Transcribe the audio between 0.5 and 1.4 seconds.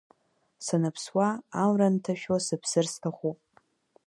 Саныԥсуа,